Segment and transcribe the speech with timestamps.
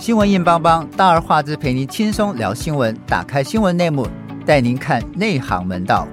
[0.00, 2.96] 新闻硬邦邦，大而化之，陪您轻松聊新闻。
[3.04, 4.08] 打开新闻内幕，
[4.46, 6.06] 带您看内行门道。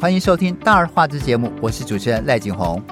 [0.00, 2.82] 欢迎收听大而化之节目，我是主持人赖景红。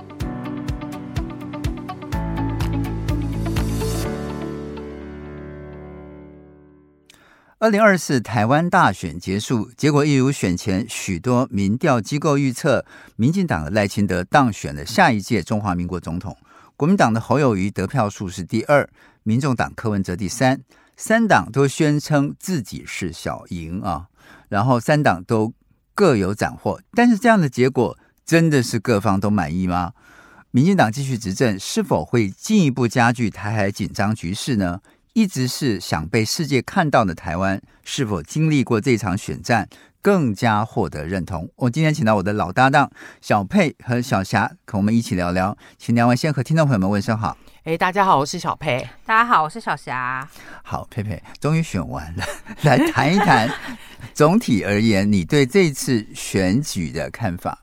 [7.58, 12.86] 二零二四台湾大选结束，结果一如选前许多民调机构预测，
[13.16, 16.36] 民进党的赖清德当选了下一届中华民国总统。
[16.76, 18.88] 国民党的侯友宜得票数是第二，
[19.28, 20.62] 民众党柯文哲第三，
[20.96, 24.06] 三党都宣称自己是小赢啊，
[24.48, 25.52] 然后三党都
[25.94, 29.92] 各有斩获，但是这样的结果真的是各方都满意吗？
[30.50, 34.80] 民进党继续执政，是否会进一步加剧台海紧张局势呢？
[35.12, 39.68] 一直是想被世界看到的台湾，是否经历过这场选战，
[40.08, 41.50] 更加获得认同？
[41.54, 42.90] 我今天请到我的老搭档
[43.20, 45.54] 小佩和小霞，和我们一起聊聊。
[45.76, 47.36] 请两位先和听众朋友们问声好。
[47.64, 48.88] 哎，大家好，我是小佩。
[49.04, 50.26] 大家好，我是小霞。
[50.64, 52.24] 好，佩佩终于选完了，
[52.62, 53.50] 来谈一谈
[54.14, 57.58] 总体而言，你对这次选举的看法。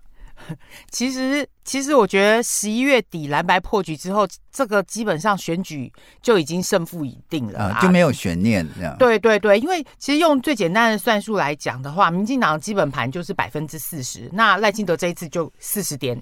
[0.91, 8.95] 其实，其实我觉得十一月底蓝白破局之后，这个基本上选举就已经胜负已定了，啊、就没有悬念这样。
[8.97, 16.21] 对对对，因为其实用最简单的算术来讲的话，民进党的基本盘就是百分之四十，那赖清德这一次就四十点。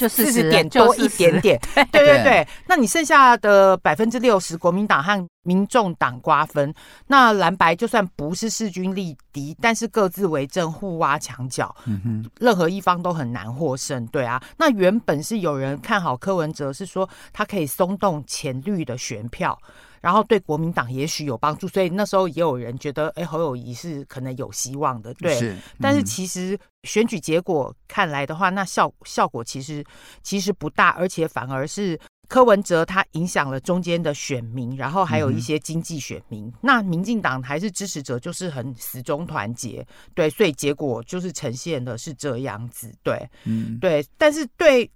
[0.00, 2.48] 就四十点多一点点，对对对，对。
[2.66, 6.72] 那你剩下的百分之六十，国民党和民众党瓜分，
[7.06, 14.06] 那蓝白就算不是势均力敌，但是各自为政，互挖墙角，嗯哼，任何一方都很难获胜。
[14.06, 19.58] 对啊，那原本是有人看好柯文哲，是说他可以松动浅绿的选票。
[20.00, 25.38] 然后对国民党也许有帮助，所以那时候也有人觉得，哎，侯友谊是可能有希望的，对。
[25.38, 29.84] 是，嗯、但是其实选举结果看来的话，那效效果其实
[30.22, 31.98] 其实不大，而且反而是
[32.28, 36.46] 柯文哲他影响了中间的选民，然后还有一些经济选民。
[36.46, 44.02] 嗯、那民进党还是支持者，就是很死忠团结，对，所以结果就是呈现的是这样子，对，嗯，对。
[44.16, 44.90] 但是对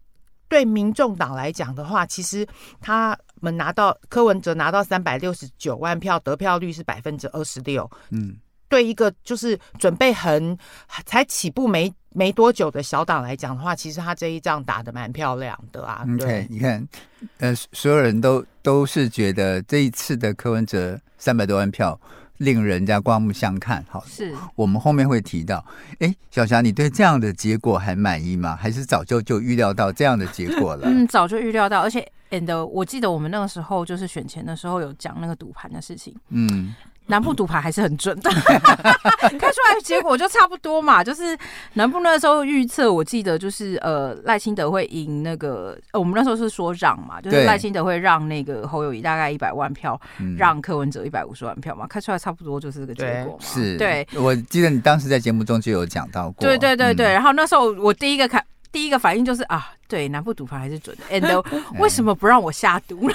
[0.55, 2.47] 对民众党来讲的话，其实
[2.81, 3.19] 他。
[3.41, 7.91] 我们拿到柯文哲拿到三百六十九万票，得票率是百分之二十六。
[8.09, 8.37] 嗯，
[8.71, 10.57] 对一个就是准备很
[11.05, 16.07] 才起步没没多久的小党来讲的话，其实他这一仗打的蛮漂亮的啊。
[16.19, 16.89] 对，okay, 你看，
[17.37, 22.01] 呃，所有人都都是觉得这一次的柯文哲三百多万票。
[22.39, 25.65] 令人家刮目相看，好，是我们后面会提到。
[26.01, 28.57] 哎，小霞，你对这样的结果还满意吗？
[28.57, 30.83] 还是早就就预料到这样的结果了？
[30.91, 36.15] 嗯，早就预料到，而且，and 我记得我们那个时候就是选前的时候有讲那个赌盘的事情。
[36.31, 36.75] 嗯。
[37.07, 38.31] 南部赌牌还是很准的，
[39.39, 41.05] 开出来结果就差不多嘛。
[41.05, 41.37] 就是
[41.75, 50.01] 南部那时候预测，我记得就是呃赖清德会赢那个，呃我们那时候是说让嘛，就是赖清德会让那个侯友谊大概一百万票，
[50.39, 53.39] 让柯文哲一百五十万票嘛，开出来差不多就是这个结果嘛。
[53.41, 56.47] 是，对，我记得你当时在节目中就有讲到过。
[56.47, 58.43] 对对对对，然后那时候我第一个看。
[58.75, 61.05] 第一个反应就是啊，对，南部赌盘还是准的。
[61.15, 61.45] And
[61.79, 63.09] 为什么不让我下毒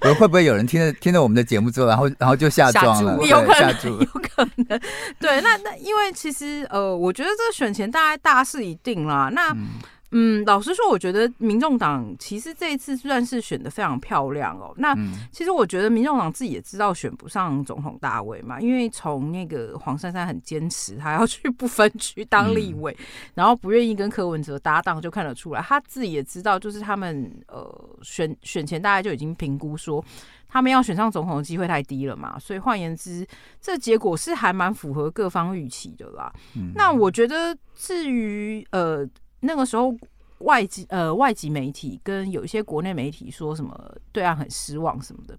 [0.00, 3.16] 不会不会有人听了听了我们的节目之后，然后然后就下庄了？
[3.24, 4.80] 有可能，有可能。
[5.20, 9.30] 对，那那因为其实呃，我觉得这个选前大概大势已定啦。
[9.32, 9.50] 那。
[9.52, 9.78] 嗯
[10.12, 14.72] 嗯，老实说，我觉得民众党其实这一次算是选的非常漂亮哦。
[14.76, 14.94] 那
[15.30, 22.96] 其实我觉得民众党自己也知道选不上总统大位嘛，因为从那个黄珊珊很坚持她要去不分区当立委，
[23.34, 30.04] 然后不愿意跟柯文哲搭档，就看得出来他自己也知道，就是他们呃选选前大家就已经评估说
[30.46, 33.26] 他们要选上总统的机会太低了嘛，所以换言之，
[33.62, 36.30] 这结果是还蛮符合各方预期的啦。
[36.74, 39.08] 那我觉得至于呃。
[39.42, 39.94] 那个时候，
[40.38, 45.36] 外籍呃外籍媒体跟有一些国内媒体说什么对岸很失望什么的，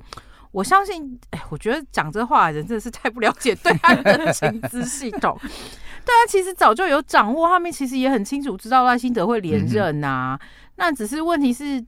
[0.51, 5.37] 我相信，哎，我觉得讲这话的人真的是太不了解 对岸的情资系统。
[5.41, 10.37] 对啊，其实早就有掌握，他们其实也很清楚知道赖清德会连任呐、
[10.75, 11.83] 那只是问题是，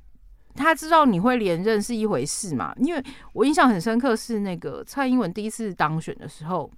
[0.56, 2.74] 他知道你会连任是一回事嘛？
[2.78, 3.04] 因为
[3.34, 6.72] 我印象很深刻是那个蔡英文第一次当选的时候。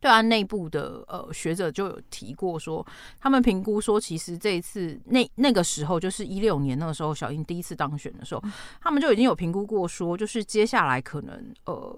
[0.00, 2.84] 对啊，内部的呃学者就有提过说，
[3.20, 8.42] 他们评估说，其实这一次那那个时候就是一六年那个时候，小英第一次当选的时候，
[8.80, 11.96] 他们就已经有评估过说，就是接下来可能呃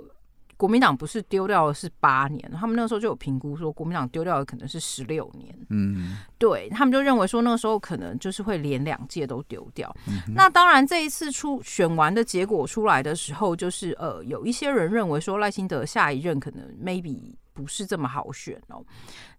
[0.56, 5.56] 国民党不是丢掉的是八年，他们那个时候就有评估说，国民党丢掉的可能是十六年。
[5.70, 9.94] 嗯，对他们就认为说，那个时候可能就是会连两届都丢掉。
[10.08, 17.34] 嗯、那当然，这一次出选完的结果出来的时候，就是呃有一些人认为说，赖清德下一任可能 maybe。
[17.52, 18.84] 不是这么好选哦，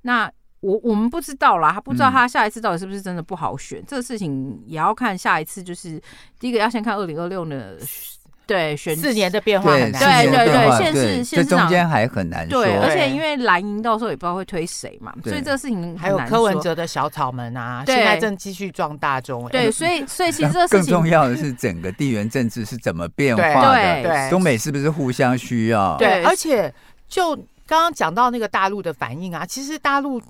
[0.02, 0.32] 那
[0.62, 6.02] 我我们不知道啦，他不知道他下一次到底是不是真的不好选，嗯、这个事情也要看下一次，就是
[6.40, 7.78] 第一个要先看二零二六的
[8.46, 12.62] 对，选四年的变化很难，对对对，现市现市这中间还很难说。
[12.62, 19.48] 对，而且因为蓝营到时候也不知道会推谁嘛，所以这个事情还有柯文哲的小草们啊，现在正继续壮大中。
[19.48, 25.96] 对，所以所以其实这更重要的是整个地缘政治是怎么变化的，对，中美是不是互相需要？
[25.98, 26.74] 对，而且
[27.08, 27.38] 就
[27.68, 30.22] 刚刚讲到那个大陆的反应啊，其实大陆。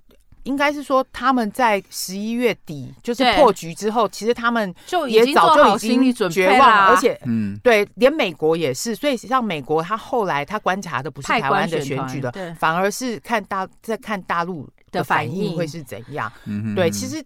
[0.43, 8.93] 应该是说他们在十一月底就是破局之后，其实他们就也早就已经绝望了，而且，嗯，对，连美国也是。
[8.93, 16.29] 所以像美国，他后来他观察的不是台湾的选举的，反而是看大在看大陆的反应会是怎样。
[16.75, 17.23] 对，其实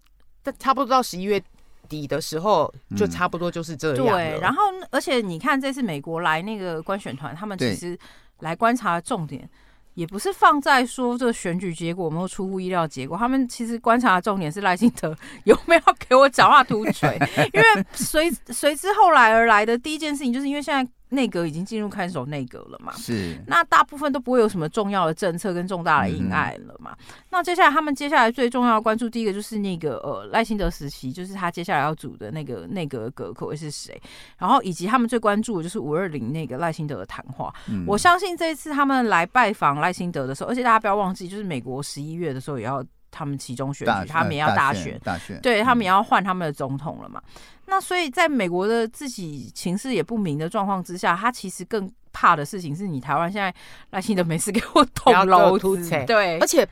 [0.60, 1.42] 差不多到十一月
[1.88, 4.06] 底的时候，就差不多就是这样。
[4.06, 4.62] 对，然后
[4.92, 7.98] 而且你看这次美国来那个观选团，他们其实
[8.38, 9.50] 来观察的重点。
[9.98, 15.12] 也不是放在说这个选举结果有没有出乎意料结果，他们其实观察的重点是赖清德
[15.42, 17.18] 有没有给我讲话突嘴，
[17.52, 20.88] 因为随随之后来而来的第一件事情，就是因为现在。
[21.10, 22.92] 内阁已经进入看守内阁了嘛？
[22.92, 23.38] 是。
[23.46, 26.96] 那大部分都不会有什么重要的政策跟重大的议案了嘛？
[26.98, 34.00] 嗯、那接下来他们接下来最重要的关注，第一个就是那个呃赖清德时期，就是他接下来要组的那个内阁阁口会是谁？
[34.36, 37.52] 然后以及他们最关注的就是五二零那个赖清德的谈话。
[37.68, 47.22] 嗯、我相信这一次他们来拜访赖清德的时候，而且大家不要忘记，就是美国十一月的时候也要他们其中选举，他们也要大选，大选，对他们也要换他们的总统了嘛？
[47.66, 53.54] 那所以，在美国的自己情势也不明的状况之下，他其实更怕的事情是你台湾现在
[53.90, 56.66] 赖清德没事给我 捅娄子，对，而且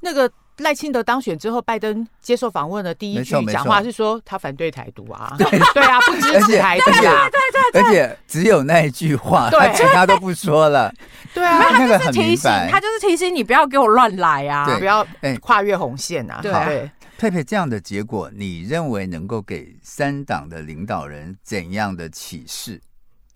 [0.00, 5.46] 那个赖清德当选之后，拜登接受访问的第一句讲话是说他反对台独啊，对。
[5.74, 10.92] 对啊，不支持台独啊，对对对，而且只有那一句话，他 其他都不说了，
[11.34, 15.06] 对啊，他就是提醒，他就是提醒你不要给我乱来啊，不要
[15.40, 16.90] 跨越红线啊，对。
[17.18, 22.78] 佩佩，这样的结果，你认为能够给三党的领导人怎样的启示？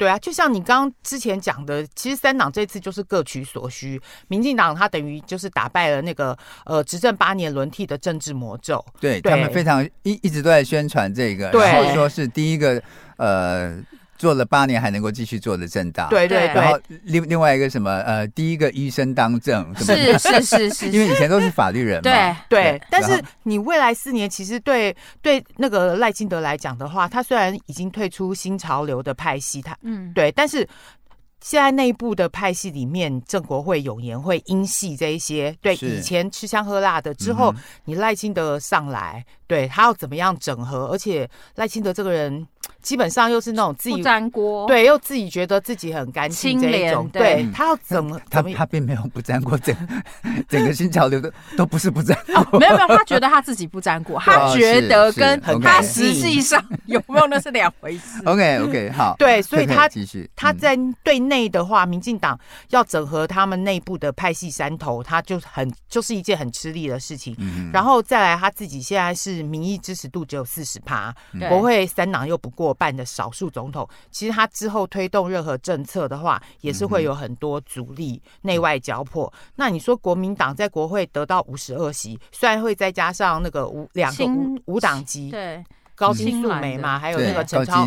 [0.01, 4.01] 对啊，就像你刚刚之前讲的，其实三党这次就是各取所需。
[4.29, 12.83] 民进党他等于就是打败了那个呃执政八年轮替的政治魔咒，对，对他们非常一一直都在宣传这个，对然后说是第一个
[13.19, 13.79] 呃。
[14.21, 16.55] 做了八年还能够继续做的正大，对对对。
[16.55, 22.83] 然后另另外一个什么呃，第一个医生当政，是是是是，因为以前都是法律人嘛，对对。
[22.91, 30.69] 但是你未来四年其实对对那个赖清德来讲的话，他虽然已经退出新潮流的派系，他嗯对，但是
[31.41, 37.55] 现在内部的派系里面，郑国会、永延会、英系这一些，对以前吃香喝辣的，之后
[37.87, 40.89] 你赖清德上来，对他要怎么样整合？
[40.89, 42.47] 而且赖清德这个人。
[42.83, 47.47] 基本上又是那种自己不沾锅，对，又自己觉得自己很干净这一种，对。
[47.53, 48.21] 他要怎么？
[48.31, 49.75] 他他并没有不粘锅，整
[50.49, 52.17] 整个新潮流的都不是不粘
[52.51, 58.23] 锅，没有没有，他觉得他自己不粘锅， 他觉得跟他实际上有没有那是两回事。
[58.25, 60.31] OK OK 好，对，所以他继续。
[60.35, 62.39] 他在对内的话，民进党
[62.71, 67.37] 要整合他们内部的派系山头，他就很就是一件很吃力的事情。
[67.73, 71.15] 然后再来他自己现在是民意支持度只有四十趴，
[71.49, 72.70] 国会三党又不过。
[72.73, 79.33] 办的少数总统，其实他之后推动任何政策的话，也是会有很多阻力，内外交迫。
[79.57, 85.65] 那你说国民党在国会得到五十二席，虽然会再加上那个五两个五五党籍，对
[85.95, 87.87] 高金素梅嘛，还有那个陈超，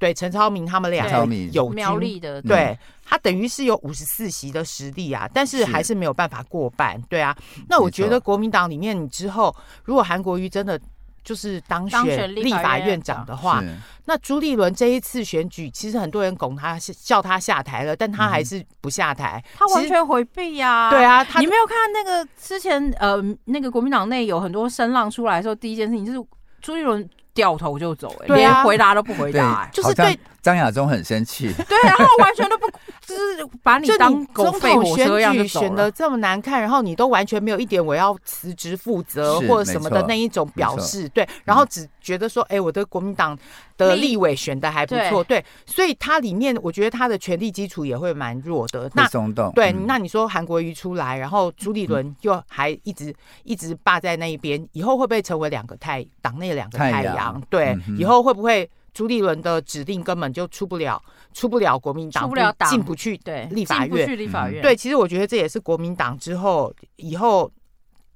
[0.00, 1.06] 对陈超明他们俩
[1.52, 7.36] 有苗栗的，对他等于是有五十四席的实力啊，但是还是没有办法过半，对啊。
[7.68, 10.80] 那我觉得国民党里面，你之后如果韩国瑜真的
[11.24, 13.62] 就是当选立法院长的话。
[14.04, 20.90] 那朱立伦这一次选举，其实很多人拱他，叫他下台了，但他还是不下台，他完全回避呀。
[20.90, 26.18] 对啊，你没有看那个之前呃，那个国民党内有很多声浪出来的时候，第一件事情就是
[26.60, 31.52] 朱立伦掉头就走，哎，连回答都不回答，就是对张亚中很生气。
[31.68, 32.66] 对，然后完全都不，
[33.06, 35.66] 就是把你当狗吠火车一样就走了。
[35.66, 43.38] 选的这么难看，然后你都完全没有一点我要辞职负责或者什么的那一种表示，对，然后只觉得说，哎，我的国民党。
[43.78, 48.88] 的立委选的还不错，对，所以它里面我觉得它的权力基础也会蛮弱的。
[48.94, 49.08] 那
[49.54, 57.42] 对，那你说韩国瑜出来，然后朱立伦又还一直一直霸在那一边，以后会不会成为两个太党内两个太阳？
[57.50, 64.62] 对，以后会不会朱立伦的指令根本就出不了，出不了国民党，出不了党，进不去对立法院，去立法院。
[64.62, 67.50] 对，其实我觉得这也是国民党之后以后。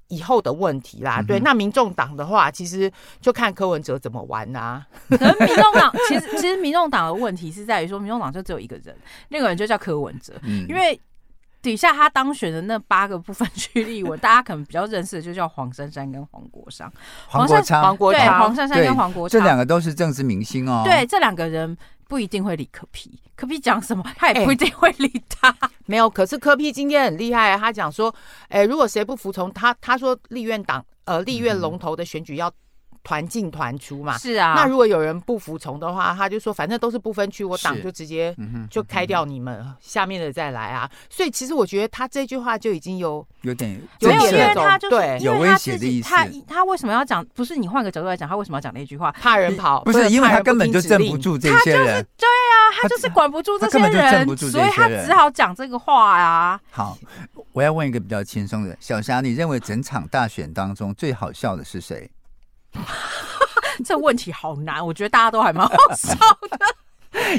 [0.08, 2.88] 以后的问题啦，对，那民众党的话，其实
[3.20, 4.86] 就看柯文哲怎么玩啊。
[5.08, 8.96] 可能民众党其实其实民众党的问题是在于说，民众党就只有一个人，
[9.30, 10.34] 那个人就叫柯文哲，
[10.68, 10.96] 因为。
[11.66, 16.90] 底下他当选的那八个部分 区立委，大家可能比较认识的就叫黄珊珊跟黄国昌。
[17.26, 20.82] 黄国昌，黄国昌，对，黄珊珊跟黄国昌，这两个都是政治明星哦。
[20.84, 25.50] 对，这两个人不一定会理柯批柯批讲什么，他也不一定会理他。
[25.50, 28.14] 欸、没有，可是柯批今天很厉害，他讲说，
[28.48, 32.48] 哎、欸，如果谁不服从他，他说立院党呃立院龙头的选举要。
[33.06, 34.54] 团进团出嘛，是啊。
[34.56, 38.34] 那如果有人不服从的话，他就说反正都是不分区，我党就直接
[38.68, 40.90] 就开掉你们，下面的再来啊。
[41.08, 46.10] 所以其实我觉得他这句话就已经有有点有点，因为他就是对有威胁的意思。
[46.10, 47.24] 他他为什么要讲？
[47.26, 49.12] 不是你换个角度来讲，他为什么要讲那句话？
[49.12, 49.84] 怕人跑？
[49.84, 52.04] 不是，因为他根本就镇不住这些人。
[52.16, 56.60] 对啊，他就是管不住这些人，所以他只好讲这个话啊。
[56.72, 56.98] 好，
[57.52, 62.10] 我要问一个比较轻松的，小霞，你认为整场大选当中最好笑的是谁？
[63.84, 66.58] 这问题好难，我觉得大家都还蛮好 笑的。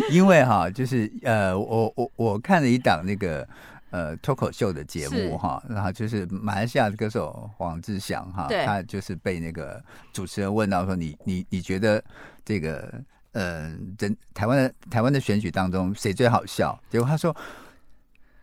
[0.10, 3.48] 因为哈，就是呃，我我我看了一档那个
[3.92, 9.82] 呃脱口秀的节目哈，然后就是马来西亚的歌手黄志祥哈，他就是被那个
[10.12, 12.04] 主持人问到说，你你你觉得
[12.44, 12.92] 这个
[13.34, 16.80] 呃，整台湾的台湾的选举当中谁最好笑？
[16.90, 17.36] 结果他说，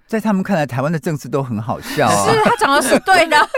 [0.07, 2.33] 在他们看来，台湾的政治都很好笑啊。
[2.33, 3.37] 是他讲的是对的。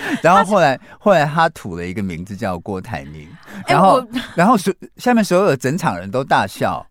[0.22, 3.28] 然后后来后来他吐了一个名字叫郭台铭，
[3.66, 6.84] 然后、欸、然后所下面所有的整场人都大笑，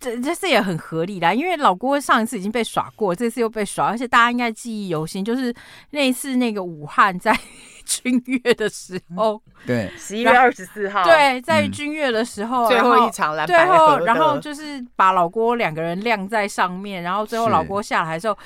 [0.00, 5.54] 这这次也很合理啦，因为老郭上一次已经被耍过，这次又被耍，而且大家应该记忆犹新，就是
[5.90, 7.38] 那一次那个武汉在
[7.84, 18.36] 君悦的时候， 对，十一月二十四号，对，在君悦的时候、嗯、最后一场蓝白最后然后就是把老郭两个人晾在上面，然后最后老郭下来的时候。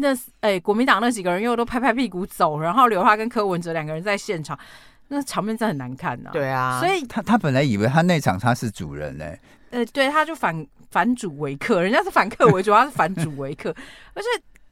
[0.00, 4.58] 那哎、欸，国民党那几个人又都拍拍屁股走，然后留他跟柯文哲两个人在现场，
[5.08, 6.32] 那场面真的很难看呐、啊。
[6.32, 9.40] 对啊，所以他他本来以为他那场他是主人呢、欸。
[9.70, 13.70] 呃，对，他就反反主为客，人家是反客为主，他是反主为客。
[14.14, 14.28] 而且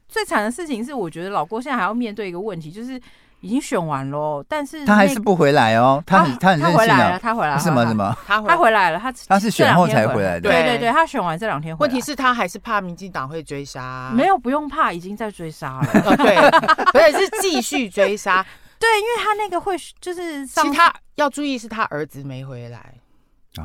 [0.07, 2.99] 最惨的事情是，我觉得老郭现在还要面对一个问题，就是。
[3.41, 6.03] 已经选完喽，但是、他还是不回来哦。
[6.05, 7.59] 他很他很任性、啊、他回来了，他回来了。
[7.59, 8.17] 什么什么？
[8.25, 8.99] 他他回来了。
[8.99, 10.49] 他他是选后才回来的。
[10.49, 11.91] 对对对，他选完这两天回来。
[11.91, 14.11] 问题是，他还是怕民进党会追杀。
[14.13, 16.01] 没有，不用怕，已经在追杀了。
[16.05, 16.35] 哦、对，
[16.99, 18.43] 而且是继续追杀。
[18.79, 22.93] 对，因为他那个会就是，其实他要注意，是他儿子没回来。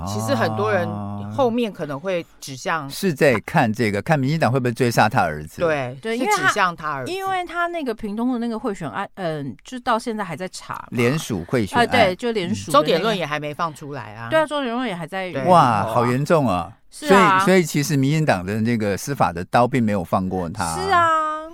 [0.07, 0.89] 其实很多人
[1.33, 5.61] 后面可能会指向是在看这个，看民进党会不会追杀他儿子？
[5.61, 14.29] 对对，因为指向他儿子，因为他那个屏东的那个贿选案，嗯，就到现在还在查联署贿选案，对，就联署周点论也还没放出来啊。
[14.29, 15.31] 对啊，周点论也还在。
[15.47, 16.73] 哇，好严重啊！
[16.91, 20.75] 所以，所以其实民进党的那个司法的刀并没有放过他。
[20.75, 21.09] 是啊，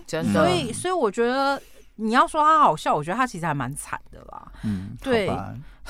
[0.06, 0.44] 真的。
[0.44, 1.60] 所以，所以我觉得
[1.94, 4.52] 你要说他好笑，我觉得他其实还蛮惨的啦。
[4.64, 5.30] 嗯，对。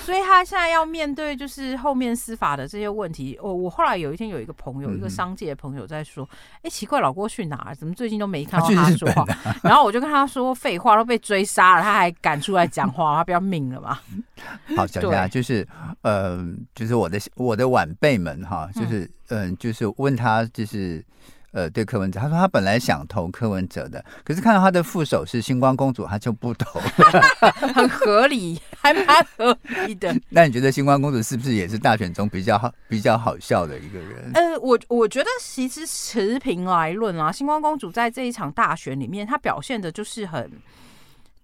[0.04, 3.38] 所以他现在要面对就是后面司法的这些问题。
[3.42, 6.28] 我我后来有一天有一个朋友，一个商界的朋友在说
[6.62, 7.74] ：“哎，奇怪，老郭去哪儿？
[7.74, 9.24] 怎么最近都没看到他说话？”
[9.62, 13.16] 然后我就跟他说：“废话，都被追杀了，他还敢出来讲话？
[13.16, 13.98] 他不要命了吗？”
[14.76, 15.66] 好，小佳就是
[16.02, 16.42] 呃，
[16.74, 21.04] 就是我的我的晚辈们哈，就是嗯，就是问他就是。
[21.52, 27.22] 呃，对柯文哲，他说他本来想投柯文哲的，可是看到他的副手是星光公主，他就不投了，
[27.74, 30.14] 很合理，还蛮合理的。
[30.28, 34.30] 那你觉得星光公主是不是也是大选中比较好、比较好笑的一个人？
[34.34, 40.50] 呃，我我觉得其实持平来论啊，星光公主在这一场大选里面，她表现的就是很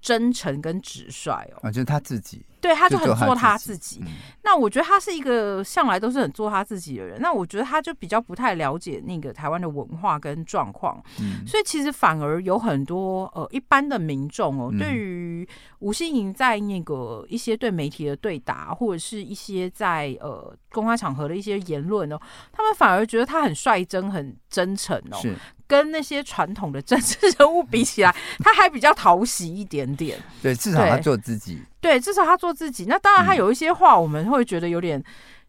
[0.01, 2.45] 真诚跟直率哦，啊，就是他自己。
[2.65, 4.01] 对，他就很做他自己。
[4.01, 4.09] 嗯、
[4.43, 7.21] 那我觉得他是一个向来都是很做他自己的人。
[7.21, 10.99] 那我觉得他就比较不太了解那个台湾的文化跟状况。
[11.21, 15.47] 嗯，所以其实反而有很多呃一般的民众哦，对于
[15.81, 22.19] 吴欣盈在那个一些对媒体的对答，或者是一些在呃公开场合的一些言论哦，
[22.51, 25.19] 他们反而觉得他很率真、很真诚哦。
[25.67, 30.19] 跟那些传统的政治 人物比起来，他还比较讨喜一点点。
[30.43, 31.59] 对，至少他做自己。
[31.85, 32.87] 对，至少他做自己。
[32.87, 35.01] 那当然，他有一些话我们会觉得有点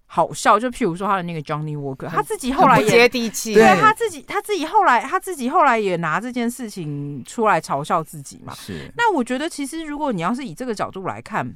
[0.06, 3.54] 好笑，嗯、就譬如说他的那个 Johnny Walker，他自己后来也接地气。
[3.54, 8.54] 对，他自己，他自己后来，他自己后来也拿这件事情出来嘲笑自己嘛。
[8.54, 8.92] 是。
[8.98, 11.56] 那我觉得，其实如果你要是以这个角度来看。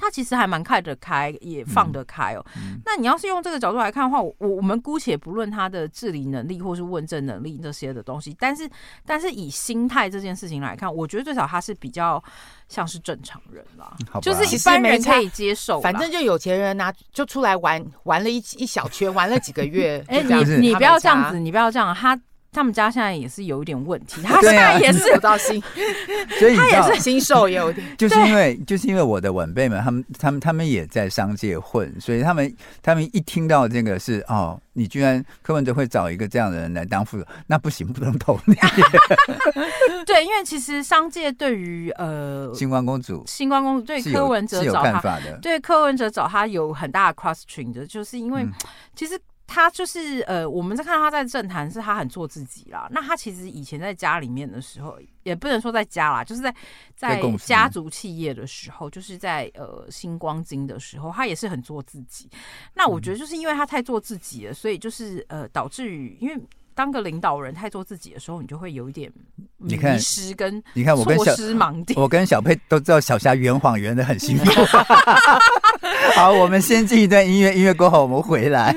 [0.00, 2.44] 他其实还蛮看得开，也放得开哦。
[2.84, 8.68] 那你要是用这个角度来看的话，我我们姑且不论他的治理能力或是问政能力这些的东西，但是
[9.04, 12.22] 但是以心态这件事情来看，我觉得最少他是比较
[12.68, 15.80] 像是正常人啦，就是一般人可以接受。
[15.80, 20.04] 反正就有钱人拿、啊、就出来玩玩了一一小圈，玩了几个月。
[20.08, 22.18] 哎、欸，你你不要这样子，你不要这样，他
[22.50, 25.62] 他们家现在也是有一点问题， 他现在也是有到新，
[26.38, 32.52] 所以他也是新手也有点， 就是因为 就是因为我的晚辈们，他们他们他们也在商界混，所以他们
[32.82, 38.54] 他们一听到这个是哦，你居然柯文哲会找一个这样的人来当副手，那不行，不能投你。
[40.06, 48.52] 对，因为其实商界对于呃，星光公主，星光公主对柯文哲找他，对柯文哲找他有很大的 question 的，就是因为、嗯、
[48.96, 49.20] 其实。
[49.50, 52.86] 他就是呃，我们在看到他在政坛是他很做自己啦。
[52.90, 56.54] 那他其实以前在家里面的时候，也不能说在家啦，就是在
[56.94, 62.28] 在家族企业的时候，就是在呃星光金的时候，他也是很做自己。
[62.74, 66.38] 那我觉得就是因为他太做自己了，所以就是呃导致于，因为
[66.74, 69.10] 当个领导人太做自己的时候，你就会有一点
[69.56, 71.98] 迷失跟你看我跟小盲点。
[71.98, 74.44] 我跟小佩都知道小霞圆谎圆的很辛苦。
[76.14, 78.76] 好，我们先进一段音乐，音乐过后我们回来。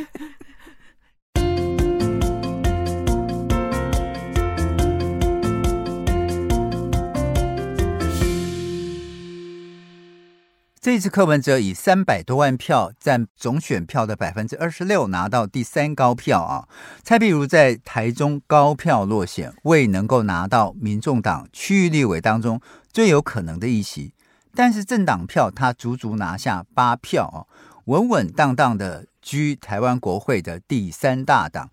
[10.82, 16.68] 这次柯文哲以三百多万票占总选票的百分之二十六，拿到第三高票啊。
[17.04, 22.60] 蔡壁如在台中高票落选，未能够拿到民众党区域立委当中
[22.92, 24.16] 最有可能的一席，
[24.56, 27.46] 但是政党票他足足拿下八票啊，
[27.86, 31.70] 稳稳当当的居台湾国会的第三大党，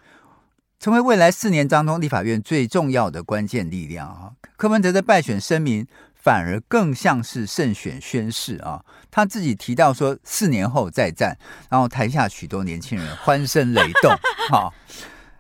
[0.79, 4.33] 成为未来四年当中立法院最重要的关键力量啊。
[4.59, 5.87] 柯文哲的败选声明。
[6.21, 8.85] 反而更像是胜选宣誓啊！
[9.11, 11.39] 他自己提到说，四年后再战，
[11.71, 14.13] 然后台下许多年轻人欢声雷动。
[14.51, 14.75] 好，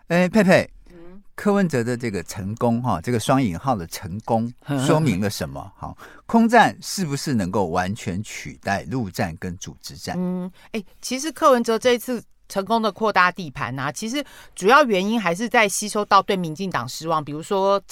[0.06, 0.70] 哎，佩佩，
[1.34, 4.50] 柯文哲的这个成功哈，这个双引号的成功，
[4.86, 5.70] 说明了什么？
[5.76, 10.14] 好，空战是不是能够完全取代陆战跟组织战？
[10.16, 17.82] 嗯，哎，其实柯文哲这一次成功的扩大地盘啊，其实主要原因还是在吸收到对民进党失望，比如说。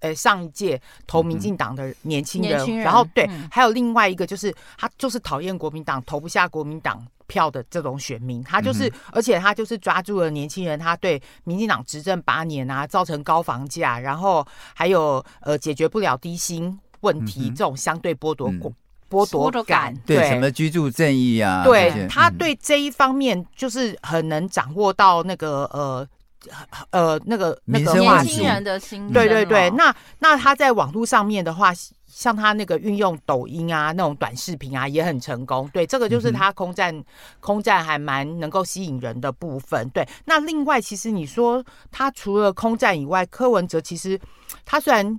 [0.00, 20.28] 呃，上一届投民进党的年轻人，嗯、人然后对，嗯、还有另外一个就是他就是讨厌国民党，投不下国民党票的这种选民，他就是，嗯、而且他就是抓住了年轻人，他对民进党执政八年啊，造成高房价，然后还有呃解决不了低薪问题，嗯、这种相对剥夺国剥夺感，对，对。
[20.28, 26.06] 什么居住正义啊，对，他对这一方面就是很能掌握到那个呃。
[26.90, 31.72] 呃，那个那个年轻人的心，对对对，那那他在网络上面的话，
[32.06, 35.68] 像他那个运用抖音啊，那种短视频啊，也很成功。
[35.72, 37.04] 对，这个就是他空战、嗯、
[37.40, 39.88] 空战还蛮能够吸引人的部分。
[39.90, 44.20] 对，那另外其实你说他除了空战以外，柯文哲其实
[44.64, 45.18] 他虽然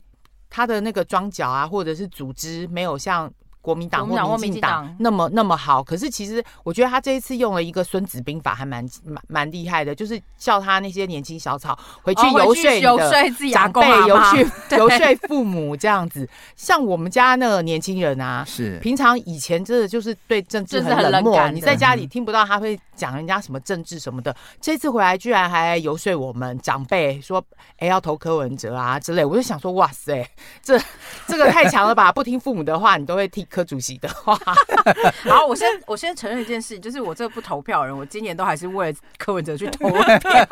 [0.50, 3.32] 他的那个装脚啊，或者是组织没有像。
[3.64, 14.40] 国民党或民进党那么那么好，可是其实我觉得他这一次用了一个孙子兵法，还蛮蛮蛮厉害的，就是叫他那些年轻小草回去游说游说自己长辈，游说
[14.78, 16.28] 游说父母这样子。
[16.58, 24.36] 像我们家那个年轻人啊，是平常以前真的就是对政治很冷漠，你在家里听不到他会讲人家什么政治什么的。
[24.60, 27.42] 这次回来居然还游说我们长辈说，
[27.78, 30.30] 哎，要投柯文哲啊之类，我就想说，哇塞，
[30.62, 30.78] 这
[31.28, 32.12] 这个太强了吧！
[32.12, 33.48] 不听父母的话，你都会听。
[33.54, 34.36] 柯主席的话，
[35.30, 40.48] 好，我先我先承认一件事，就是我这个不投票的人，我今年都还是为了柯文哲去投了票。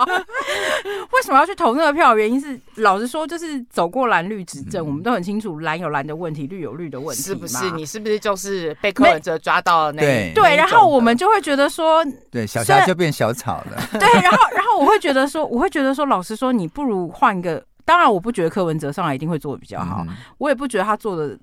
[1.11, 2.15] 为什么要去投那个票？
[2.15, 7.71] 原因是老实说，就是走过蓝绿执政，嗯、我们都很清楚蓝有蓝的问题，绿有绿的问题，是不是？
[7.71, 10.01] 你是不是就是被柯文哲抓到了那？
[10.01, 13.81] 对对，然后我们就会觉得说，对，小霞就变小草了。
[13.99, 17.63] 对，然后然后我会觉得说，我会觉得说，老实说，你不如换一个。
[17.83, 21.37] 当然，我不觉得柯文哲上来一定会做的比较好，嗯、我也不觉得他做的。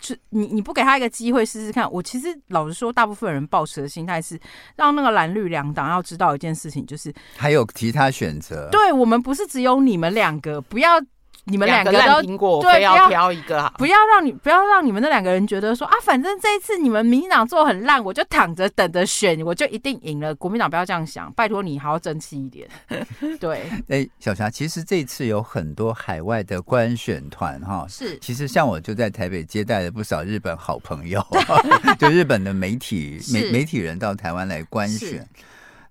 [0.00, 1.90] 是你，你不给他一个机会试试看。
[1.92, 4.38] 我其实老实说，大部分人抱持的心态是
[4.76, 8.68] 让那个蓝绿两党要知道一件事情，就是还有其他选择。
[8.72, 11.00] 对，我们不是只有你们两个，不要。
[11.44, 20.34] 你们两个烂苹果，对，要挑一个，不要让你不要让你们那两个人觉得说啊，反正这一次你们民进党做很烂，我就躺着等着选，我就一定赢了。
[20.34, 22.68] 国民党不要这样想，拜托你好好争气一点。
[23.40, 31.24] 对，哎、欸，小霞，其实这次有很多海外的官选团哈，是，其实像我就在台北接待了不少日本好朋友，
[31.98, 35.26] 就日本的媒体媒媒体人到台湾来观选。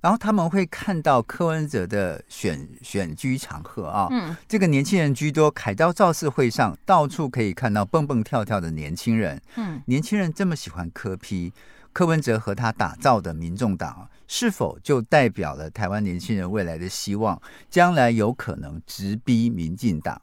[0.01, 11.51] 然后他们会看到柯文哲的选选举场合啊，嗯，这个年轻人居多，凯道造势会上到处可以看到蹦蹦跳跳的年轻人，嗯，年轻人这么喜欢柯 P，
[11.91, 20.21] 柯文哲和他打造的民众党，是否就代表了台湾年轻人未来的希望，将来有可能直逼民进党？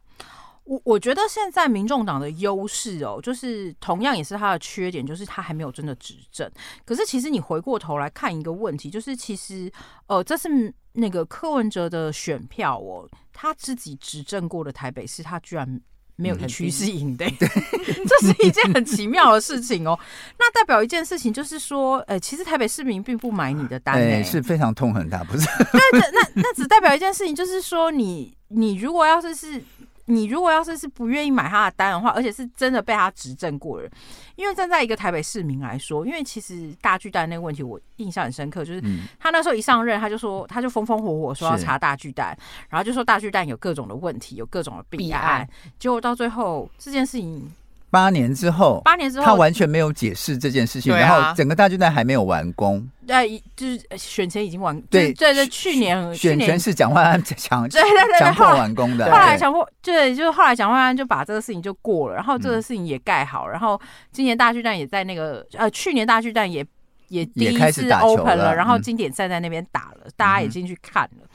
[0.67, 6.51] 我我觉得现在民众党的优势哦，就是同样也是他的缺点，就是他还没有真的执政。
[6.85, 9.73] 可是其实你回过头来看一个问题，就是其实
[10.07, 15.81] 呃，这是那个柯文哲的选票哦，他自己执政过的台北市，他居然。
[16.19, 17.47] 没有一区是赢的， 对，
[18.09, 19.99] 这是一件很奇妙的事情哦。
[20.39, 25.45] 那代表一件事情，就是说，呃，其实台北市民并不买你的单，哎，是非常痛恨他，不是？
[25.93, 29.63] 对，那那只代表一件事情，就是说，你你如果要是是。
[30.07, 33.90] 你如果要是是不愿意买他的单的话，而且是真的被他执政过人，
[34.37, 38.83] 因为站在一个台北市民来说，因为其实大巨蛋那个问题我印象很深刻，就是
[39.19, 42.37] 他那时候一上任，他就说他就风风火火说要查大巨蛋，
[42.69, 47.53] 然后就说大巨蛋有各种的问题，有各种的弊案，结果到最后这件事情。
[47.88, 52.87] 八年之后，八年之后，他完全没有解释这件事情，啊、然后整个大巨蛋还没有完工。
[53.07, 66.66] 对，就是选前已经完，对对对，去年选前是蒋万安强对对对强迫完工的，后来强迫对，就是后来蒋万安就把这个事情就过了，然后这个事情也盖好，然后今年大巨蛋也在那个呃，去年大巨蛋也
[67.09, 71.27] 也第一次 open 了，然后经典赛在那边打了，大家也进去看了。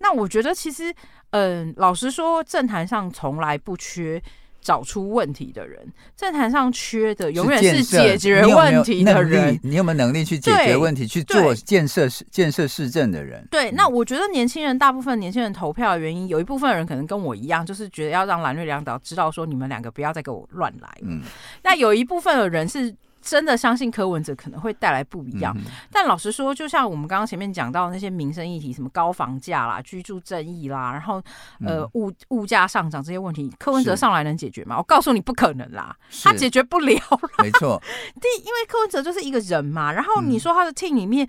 [0.00, 0.92] 那我觉得其实，
[1.30, 4.20] 嗯，老实说，政坛上从来不缺。
[4.64, 9.60] 找出问题的人，政坛上缺的永远是解决问题的人。
[9.62, 13.46] 你有没有能力去解决问题、去做建设、建设市政的人？
[13.50, 20.88] 对，那我觉得年轻人，大部分年轻人投票的原因，有一部分人可能跟我一样，就是觉得要让蓝绿两党知道说，你们两个不要再给我乱来。
[21.02, 21.20] 嗯，
[21.62, 22.94] 那有一部分的人是。
[23.24, 31.22] 真的相信柯文哲可能会带来不一样，嗯、但老实说，就像我们刚刚前面讲到那些民生议题，什么高房价啦、居住正义啦，然后
[31.64, 34.76] 呃物物价上涨这些问题，柯文哲上来能解决吗？
[34.76, 37.00] 我告诉你不可能啦，他解决不了。
[37.42, 37.82] 没错，
[38.20, 41.26] 第因为柯文哲就是一个人嘛，然后你说他的 team 里面，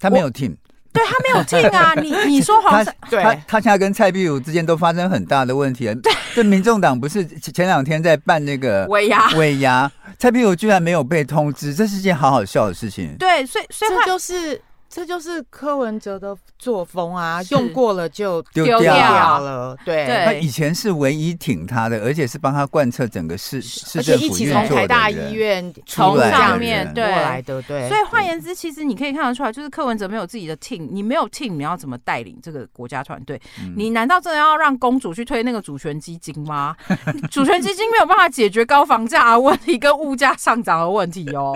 [0.00, 0.56] 他没有 team。
[0.96, 5.86] 对他没有进啊，你 你说黄他对他他现在跟蔡壁如之间都发生很大的问题。
[6.02, 13.14] 对，这民众党不是前两天在办那个尾牙，尾牙，蔡壁如居然没有被通知，这是件好好笑的事情。
[13.18, 14.60] 对，所以所以这就是
[14.96, 16.34] 这就是柯文哲的。
[16.58, 19.76] 作风啊，用过了就丢掉了。
[19.84, 24.66] 对，他以前是唯一挺他的，而且是帮他贯彻整个市市政府运作的人。
[24.68, 27.86] 从台大医院从上面对过来的，对。
[27.88, 33.38] 所以换言之，其实你可以看得出来，就是柯文哲没有自己的 team，你没有 team，你要怎么带领这个国家团队？
[33.76, 36.74] 你难道真的要让公主去推那个主权基金吗？
[37.30, 41.54] 主权基金没有办法解决高房价的问题跟物价上涨的问题哦。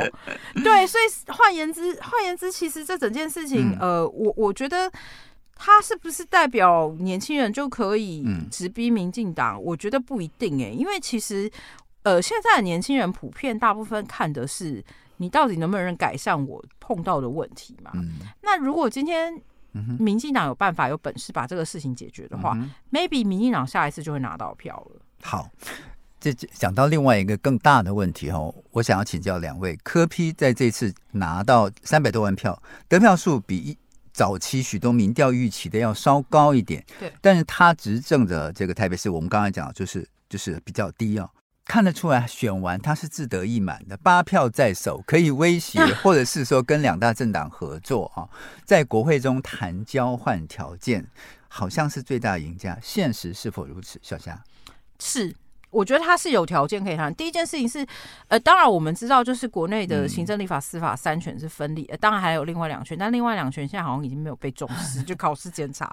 [0.62, 4.90] 对，所以换言之，换言之，其实这整件事情，呃，我我觉得。
[5.62, 9.56] 他是不是代表年轻人就可以直逼民进党？
[9.56, 11.50] 嗯、我觉得不一定诶、欸，因为其实
[12.02, 14.82] 呃，现在的年轻人普遍大部分看的是
[15.18, 17.90] 你到底能不能改善我碰到的问题嘛。
[17.92, 19.38] 嗯、那如果今天
[19.98, 25.02] 民进党有办法、有本事把这个事情解决的话、嗯、，maybe 民进党下一次就会拿到票了。
[25.20, 25.50] 好，
[26.20, 33.78] 这讲到另外一个更大的问题哦，我想要请教两位，柯批在这次拿到三百多万票，得票数比一。
[34.12, 41.30] 早期许多民调预期的要稍高一点，对，但是他执政的这个台北市，我们刚才讲就是就是比较低哦，
[41.64, 48.28] 看得出来选完他是自得意满的，八票在手，可以威胁或者是说跟两大政党合作啊，
[48.64, 51.06] 在国会中谈交换条件，
[51.46, 53.98] 好像是最大赢家，现实是否如此？
[54.02, 54.42] 小霞
[54.98, 55.34] 是。
[55.70, 57.14] 我觉得他是有条件可以谈。
[57.14, 57.86] 第一件事情是，
[58.28, 65.90] 呃，当然我们知道，就是国内的行政、立法、司法三权是分立，呃，当然还有另外两权，但另外两权现在好像已经没有被重视， 就考试检查。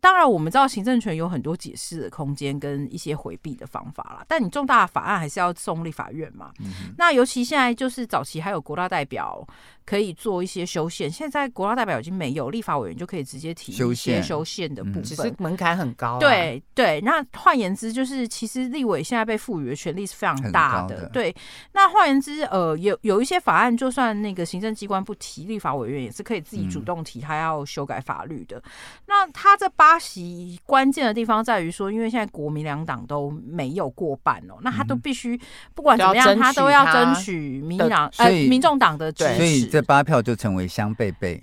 [0.00, 6.50] 当然，我们知道行政权有很多解释的空间跟一些回避的方法啦，但你重大的法案还是要送立法院嘛。
[6.58, 9.46] 嗯、那尤其现在就是早期还有国大代表
[9.86, 16.18] 可以做一些修宪，现在国大代表已经没有，立法委员就可以直接提一些修宪的部分，只是门槛很高。
[16.18, 20.96] 对对，那换言之就是，其实立委现在被赋予的权力是非常大的。
[21.02, 21.34] 的对，
[21.72, 28.58] 那换言之，呃，有有一些法案，就算那个行政机关不提，立法委员也是可以自己主动提，他要修改法律的。
[28.58, 28.62] 嗯、
[29.06, 29.98] 那他这八。
[30.02, 35.40] 席关键的地方在于说，因为现在国民两党都没有过半哦，那他都必须
[35.76, 41.42] 不管怎么样，他都要争取民进党呃民众党的支持，所以这八票就成为香贝贝。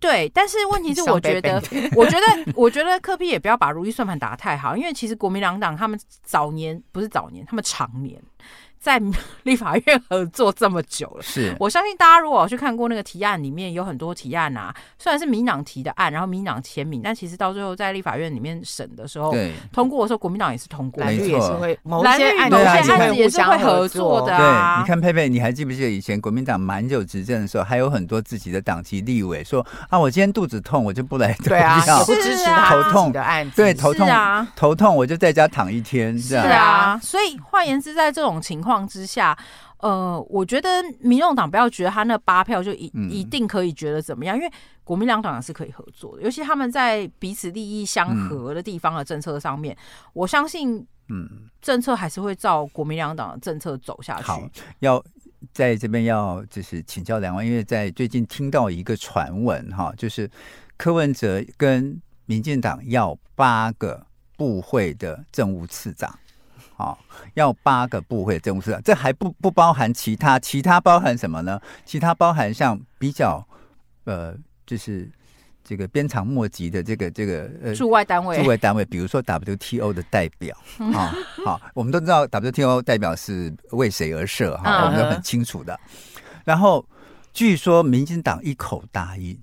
[0.00, 1.62] 对，但是问题是，我觉得，
[1.94, 8.20] 我觉得，我觉得柯 P 也不要把如意算盘打得太好，因为其实国民两党他们早年不是早年，他们常年。
[8.80, 9.00] 在
[9.42, 24.76] 立法院合作这么久了，是我相信大家如果有去看过那个提案，里面有很多提案啊，虽然是民党提的案，然后民党签名，但其实到最后在立法院里面审的时候，对通过的时候，国民党也是通过，蓝绿也是会，蓝绿某些案子也是会合作的啊。
[24.76, 36.98] 对，你看佩佩，你还记不记得以前国民党蛮久执政的时候，还有很多自己的党籍立委说啊，我今天肚子痛，我就不来投票，对啊，不支持他头痛的案子，对头痛啊，头痛我就在家躺一天，是啊。
[37.02, 38.67] 所以换言之，在这种情况。
[38.68, 39.36] 况之下，
[39.78, 40.68] 呃，我觉得
[41.00, 44.52] 民众党不要觉得他那八票就一、嗯、一定可以觉得怎么样，因为
[44.84, 49.78] 国民两党是可以合作的，尤其他们在彼此利益相合的地方的政策上面，嗯、
[50.12, 54.24] 我相信，嗯，政策还是会照国民两党的政策走下去。
[54.24, 54.42] 好，
[54.80, 55.02] 要
[55.52, 60.30] 在这边要就是请教两位，因为在最近听到一个传闻哈，就是
[60.76, 66.12] 柯文哲跟民进党要八个部会的政务次长。
[66.78, 66.96] 好，
[67.34, 71.60] 要八个部会政务次长，这还不不包含其他，其他包含什么呢？
[71.84, 73.44] 其他包含像比较
[74.04, 74.32] 呃，
[74.64, 75.10] 就是
[75.64, 80.56] 这个鞭长莫及的这个这个呃驻外单位，驻外单位，比如说 WTO 的代表
[80.94, 81.12] 啊，
[81.44, 85.76] 好，我们都知道 WTO 代表是为谁而设哈，我们都很清楚的。
[86.44, 86.86] 然后
[87.32, 89.36] 据说民进党一口答应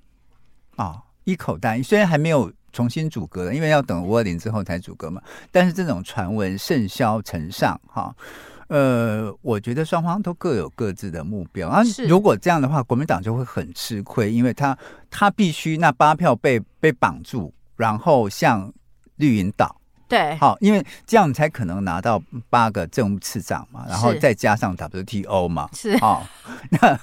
[0.77, 2.49] 啊，一口答应，虽然还没有。
[2.75, 5.21] 重新组阁，因为要等五二零之后才组阁嘛。
[5.49, 8.13] 但是这种传闻甚嚣尘上，哈，
[8.67, 11.81] 呃，我觉得双方都各有各自的目标啊。
[12.05, 14.77] 如果这样的话，国民党就会很吃亏，因为他
[15.09, 18.69] 他必须那八票被被绑住，然后向
[19.15, 19.73] 绿营倒。
[20.09, 25.69] 对，好，因为这样才可能拿到八个政务次长嘛，然后再加上 WTO 嘛。
[25.71, 26.29] 是啊，
[26.69, 26.99] 那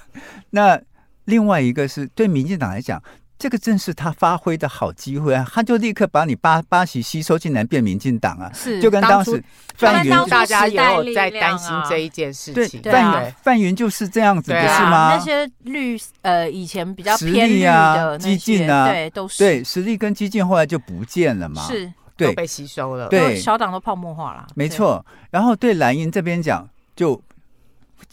[0.51, 0.81] 那
[1.25, 3.03] 另外一个是对民进党来讲。
[3.43, 5.45] 这个正是他发挥的好机会啊！
[5.53, 8.49] 他就立刻把你八八席吸收进来，变民进党啊！
[8.55, 9.43] 是，就跟当时
[9.75, 12.81] 范云，大家也有在担心这一件事情。
[12.81, 15.17] 对，范云范云就是这样子，不是吗？
[15.17, 25.05] 那些绿呃以前比较偏绿的激进啊，对，都是对实力跟激进后来就不见了嘛，是，对被吸收了，对，小党都泡沫化了，没错。
[25.33, 27.21] 然后对蓝营这边讲就。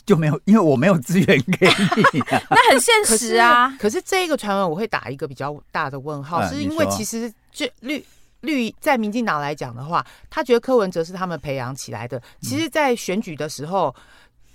[0.05, 1.27] 就没有，因为我没有资源
[1.59, 1.67] 给
[2.13, 3.75] 你， 那很现实啊。
[3.79, 8.05] 可是这个传闻我会打一个比较大的问号，是因为其实就绿
[8.41, 12.21] 绿在民进党来讲的话，他觉得柯文哲是他们培养起来的。
[12.41, 13.93] 其实，在选举的时候，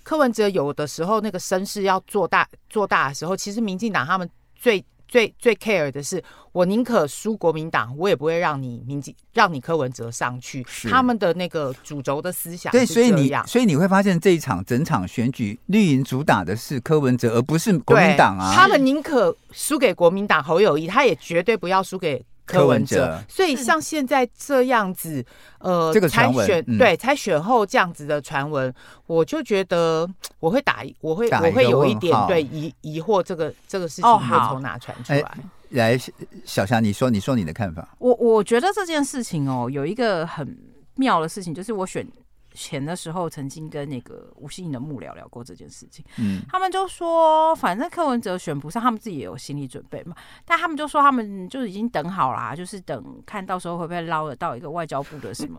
[0.02, 4.84] 柯文哲有的时候那个声势要做大做大的时候，其实民进党他们最。
[5.14, 10.66] 最最 care 的是，我宁可输国民党，我也不会让你民进让你柯文哲上去。
[10.90, 18.52] 他们的那个主轴的思想，对，所以你所以你会发现这一场整场选举，绿营主打的是柯文哲，而不是国民党啊。
[18.56, 22.20] 他们宁可输给国民党侯友谊，他也绝对不要输给。
[22.46, 25.24] 柯文哲，所以像现在这样子，
[25.58, 28.72] 呃，这个才选对才选后这样子的传闻，
[29.06, 30.08] 我就觉得
[30.40, 35.24] 我会打，我会我会有一点对疑疑惑，这个这个事情会从哪传出来？
[35.70, 35.98] 来，
[36.44, 37.88] 小霞，你说你说你的看法。
[37.98, 40.56] 我我觉得这件事情哦，有一个很
[40.96, 42.06] 妙的事情，就是我选。
[42.54, 46.04] 前的时候，曾经跟那个吴欣颖的幕僚聊过这件事情。
[46.18, 50.14] 嗯，他们就说，反正柯文哲选不上，他们自己也有心理准备嘛。
[50.44, 55.58] 但他们就说，他们就已经等好啦，就是等看到时候会不会捞得到一个外交部的什么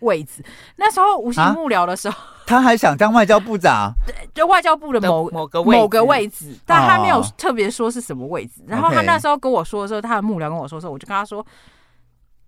[0.00, 0.42] 位置。
[0.76, 8.62] 那时候吴欣幕僚的时候，啊，他还想当外交部长， 对，就外交部的某某个某个位置，但他没有特别说是什么位置。
[8.66, 11.44] 然后他那时候跟我说的时候，他的幕僚跟我说的时候，我就跟他说。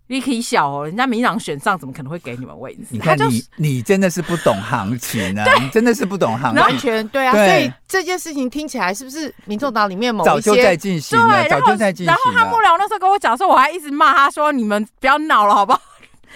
[0.06, 2.82] Vicky 小哦，人家民党选上，怎么可能会给你们位置？
[2.90, 3.24] 你看你，
[3.56, 5.44] 你你真的是不懂行情啊！
[5.58, 7.32] 你真的是不懂行情，完全对啊！
[7.32, 11.42] 对，所以这件事情听起来是不是民众党里面某一些早就在进行了？
[11.42, 12.12] 对，早就在进行了。
[12.12, 15.80] 然后他幕僚那时候跟我讲说，我还一直骂他说：“你们不要闹了，好不好？”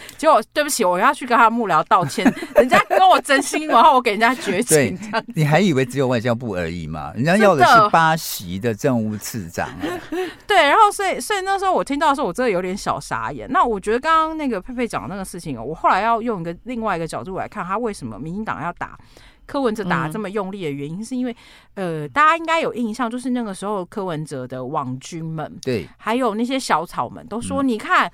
[0.17, 2.25] 结果对不起，我要去跟他幕僚道歉。
[2.57, 4.99] 人家跟我真心，然后我给人家绝情。
[5.35, 7.13] 你还以为只有外交部而已吗？
[7.15, 9.69] 人家要的是巴西的政务次长。
[10.47, 13.47] 对，然后所以所以那时候我听到的时候，我真的有点小傻眼。
[13.51, 18.99] 那我觉得刚刚那个佩佩讲的那个事情哦，我后来要用一个另外一个角度来看，他为什么民进党要打
[19.47, 21.37] 柯文哲打得这么用力的原因，是因为
[21.75, 28.11] 呃，大家应该有印象，就是那个时候柯文哲的网军们，对，还有那些小草们都说，你看。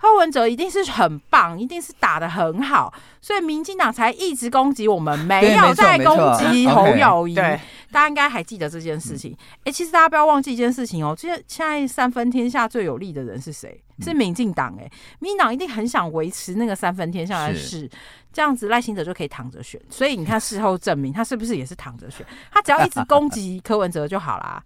[0.00, 7.34] 柯文哲一定是很棒，一定是打的很好，所以民进党才一直攻击我们，没有在攻击侯友宜。
[7.34, 7.58] 对，
[7.90, 9.32] 大家应该还记得这件事情。
[9.32, 13.82] 哎、嗯欸，其实大家不要忘记一件事情哦，现现在三分天下最有利的人是谁？
[14.00, 14.72] 是民进党。
[14.78, 17.90] 哎，民进党一定很想维持那个三分天下的事，
[18.32, 19.80] 这样子赖清德就可以躺着选。
[19.90, 22.24] 所以你看事后证明，他是不是也是躺着选？
[22.52, 24.62] 他只要一直攻击柯文哲就好啦。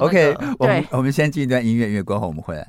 [0.00, 2.66] OK，我们我们先进一段音乐，音乐过后我们回来。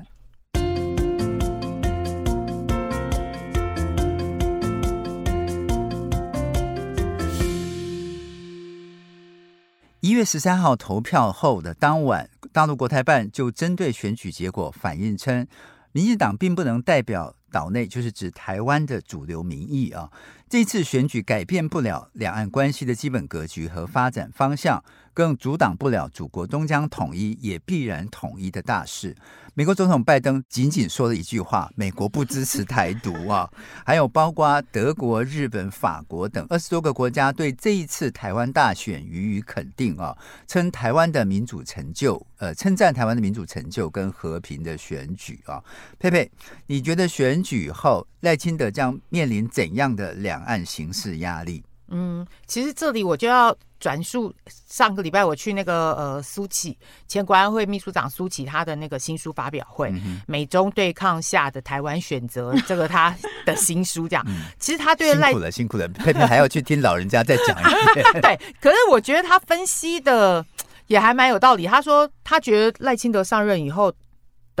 [10.12, 15.46] 一月十三号投票后的当晚，大陆国台办就针对选举结果反映称，
[15.92, 20.10] 民进党并不能代表岛内，就是指台湾的主流民意啊。
[20.52, 24.84] 这次选举改变不了两岸关系的基本格局和发展方向，
[25.14, 29.16] 更阻挡不了祖国终将统一也必然统一的大事。
[29.54, 33.50] 美国总统拜登仅仅说了一句话：“美国不支持台独啊。”
[33.84, 45.62] 还有包括德国、日本、法国等二十多个国家对这一次台湾大选予以肯定啊，称台湾的民主成就，呃，称赞台湾的民主成就跟和平的选举啊。
[45.98, 46.30] 佩佩，
[46.66, 51.62] 你觉得选举后赖清德将面临怎样的两岸形势压力？
[51.94, 54.32] 嗯，其实这里我就要转述
[54.66, 64.24] 上个礼拜我去那个呃苏启前国安会秘书长苏启他的那个新书发表会，嗯、美中对抗下的台湾选择，这个他的新书这样。
[64.26, 68.06] 嗯、其实他对赖辛苦了，辛苦了，佩佩还要去听老人家再讲一遍。
[68.22, 70.42] 对，可是我觉得他分析的
[70.86, 71.66] 也还蛮有道理。
[71.66, 73.92] 他说他觉得赖清德上任以后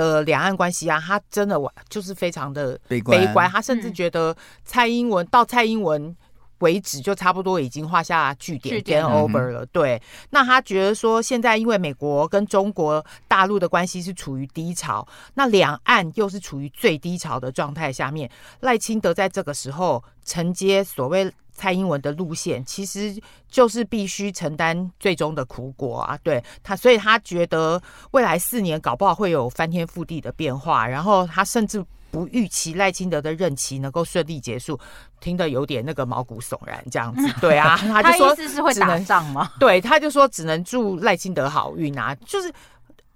[0.02, 6.16] 的两岸关系啊，他真的我就是非常的悲观，悲观他甚至觉得蔡英文、嗯、到蔡英文。
[6.62, 9.66] 为止就差不多已经画下句点，game over 了。
[9.66, 26.16] 对，那他觉得说，现在因为美国跟中国大陆的关系是处于低潮，那两岸又是处于最低潮的状态下面，赖清德在这个时候承接所谓蔡英文的路线，其实就是必须承担最终的苦果啊。
[26.22, 31.84] 对他，所以他觉得未来四年搞不好会有翻天覆地的变化，然后他甚至。
[32.12, 34.78] 不预期赖清德的任期能够顺利结束，
[35.18, 37.26] 听得有点那个毛骨悚然这样子。
[37.40, 39.50] 对啊， 他就说他意思是会打仗吗？
[39.58, 42.52] 对，他就说只能祝赖清德好运啊，就是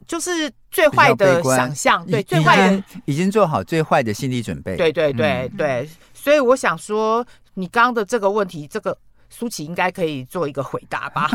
[0.06, 4.76] 就是最坏的想象，对，最坏的已经做好最坏的心理准备。
[4.76, 8.96] 对对对对，所以我想说，你刚刚的这个问题，这个。
[9.36, 11.28] 苏起应该可以做一个回答吧。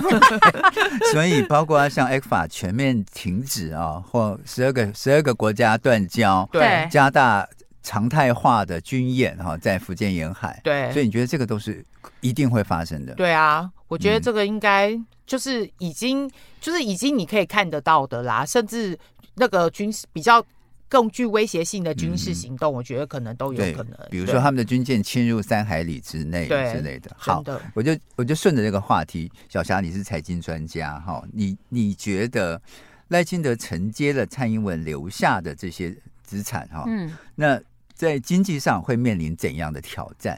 [1.14, 7.48] 所以，包括像 ECFA 全面停止啊，或十二个十二个国家断交，对，加大
[7.84, 11.86] 常态化的军演哈，在福建沿海，对，所以你觉得这个都是
[12.22, 13.14] 一定会发生的？
[13.14, 18.98] 对啊，我觉得这个应该就是已经、嗯、就是已经你可以看得到的啦，甚至
[19.36, 20.44] 那个军事比较。
[20.92, 23.98] 更具威胁性的军事行动，嗯、我觉得可能都有可能。
[24.10, 27.10] 比如说他们的军舰侵入三海里之内之类的。
[27.18, 27.42] 好，
[27.74, 32.62] 我就我就顺着这个话题，小霞，你是财经专家哈，你你觉得
[33.08, 37.58] 赖清德承接了蔡英文留下的这些资产哈，嗯，那
[37.94, 40.38] 在经济上会面临怎样的挑战？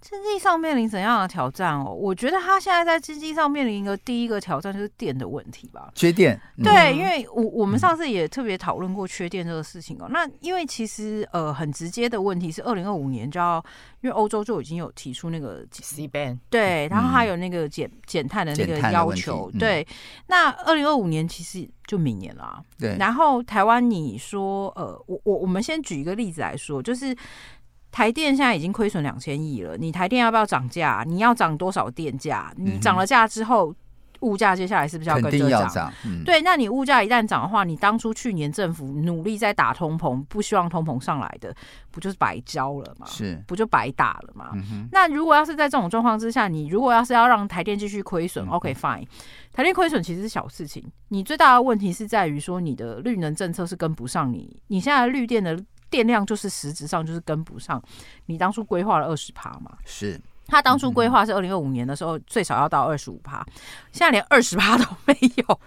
[0.00, 1.92] 经济上面临怎样的挑战哦？
[1.92, 6.40] 我觉得他现在在经济上面临一个第一个挑战就是电的问题吧，缺电。
[6.56, 10.06] 嗯、对，因为我我们上次也特别讨论过缺电这个事情哦。
[10.08, 13.62] 嗯、那因为其实呃很直接的问题是，二零二五年就要，
[14.00, 19.82] 因为欧洲就已经有提出那个 C ban，对，然后还有那个减减碳的那个要求，对。
[19.82, 19.94] 嗯、
[20.28, 22.96] 那二零二五年其实就明年了、啊，对。
[22.98, 27.14] 然后台湾，你说呃，我我我们先举一个例子来说，就是。
[27.90, 31.02] 台电现在已经亏损两千亿了，你台电要不要涨价？
[31.06, 32.52] 你要涨多少电价？
[32.56, 33.74] 你涨了价之后，
[34.20, 35.92] 物价接下来是不是要跟着涨？
[36.06, 41.52] 嗯、对，那你物价一旦涨的话，你当初去年政府努力在打通膨，不希望通膨上来的，
[41.90, 43.06] 不就是白交了吗？
[43.08, 44.50] 是，不就白打了吗？
[44.54, 49.04] 嗯、那如果要是在这种状况之下，你如果要是要让台电继续亏损、嗯、，OK fine，
[49.52, 55.58] 台电亏损其实是小事情，你最大的问题是在于说你的绿能政策是跟不上你，你现在绿电的。
[55.90, 57.82] 电量就是实质上就是跟不上
[58.26, 63.44] 你当初规划了二十趴嘛，是他当初规划是二零二五年的时候最少要到二十五趴，
[63.92, 65.60] 现在连二十趴都没有。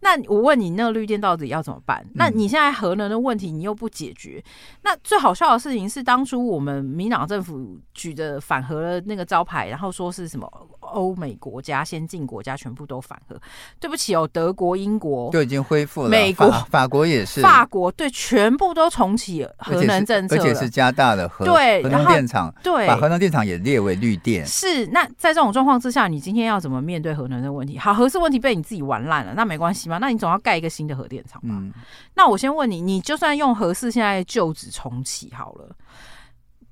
[0.00, 2.04] 那我问你，那个绿电到底要怎么办？
[2.14, 4.42] 那你现在核能的问题你又不解决，
[4.82, 10.50] 那最好笑的事情是当初我们民党政府举着反核的那个招牌，然后说是什么？
[10.92, 13.36] 欧美国家、先进国家全部都反核，
[13.80, 24.46] 对不起哦，德国、英国就已经恢复了，美国法、法国也是，法国对，全部都重启核能政策而，而且是加大了核对核能电厂，对，把核能电厂也列为绿电。
[24.46, 27.76] 是，那在这种状况之下，你今天要怎么面对核能的问题？
[27.76, 29.98] 好，核事问题被你自己玩烂了，那没关系嘛？
[29.98, 31.48] 那你总要盖一个新的核电厂吧？
[31.50, 31.72] 嗯，
[32.14, 35.70] 那我先问你，你就算用核四现在旧址重启好了。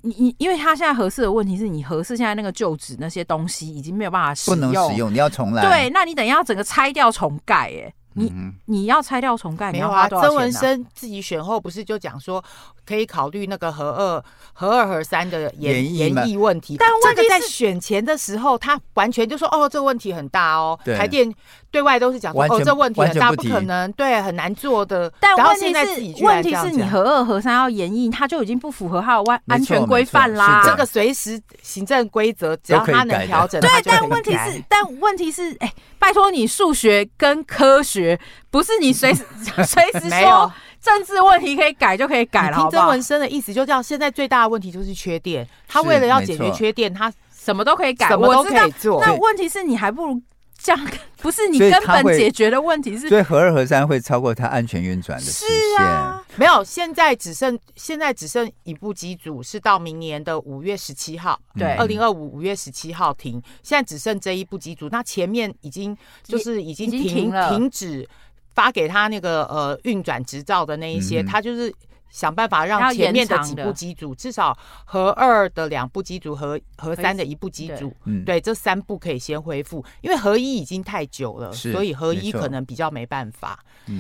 [0.07, 5.63] 你你，因为他现在核四的问题是你核四现在那个旧址那些东西已经没有办法使用，不能使用，你要重来。
[5.63, 10.29] 对，那你等一下要整个拆掉重盖，哎，你、嗯、你要拆掉重盖，你要花多少钱、啊？
[10.29, 12.45] 曾文生自己选后不是就讲说
[12.85, 21.35] 可以考虑那个核二、核二、核三的延延役问题，但问题在选前的时候，他完全就说哦，这个问题很大哦，台电。
[21.75, 25.13] 对外都是讲说哦，这问题很大，不，不可能，对，很难做的。
[25.19, 30.63] 但问题是，问题是你核二、核三要延役，它就已经不符合它的安安全规范啦。
[30.65, 33.69] 这个随时行政规则，只要它能调整，对。
[33.85, 38.17] 但问题是，但问题是，哎，拜托你数学跟科学
[38.53, 39.25] 不是你随时
[39.67, 40.53] 随时说。
[40.81, 42.59] 政治问题可以改就可以改了。
[42.59, 49.01] 听曾文生的意思就这样，现在最大的问题就是缺电，他为了要解决缺电，他什么都可以改，什么都可以做。
[49.01, 50.21] 那问题是你还不如。
[50.65, 51.71] 这样不是你根
[52.03, 55.45] 本解决的问题，是所以核二合三会超过它安全运转的时
[55.77, 55.87] 限。
[55.87, 63.43] 啊、没有，现在只剩现在只剩一部机组是到明年的五月十七号，对，二零二五五月十七号停。
[63.63, 68.09] 现在只剩这一部机组，那前面已经就是已经停已经停了停止
[68.55, 71.71] 发给他那个呃运转执照的那一些，他、嗯、就是。
[72.15, 83.59] 想办法让前面的几部机组，至少核二的两部机组和核三的一部机组，对，对，这三部可以先恢复，因为合一已经太久了，所以合一可能比较没办法。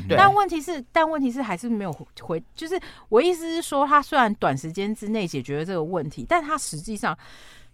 [0.09, 7.19] 对，但问题是，但问题是还是没有回，就是我意思是说，他虽然短时间之内解决了这个问题，但他实际上。